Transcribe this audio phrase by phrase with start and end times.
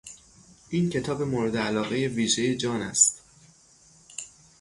[0.69, 3.21] این کتاب مورد علاقهی ویژهی جان است.